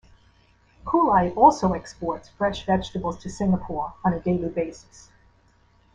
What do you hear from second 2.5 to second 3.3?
vegetables to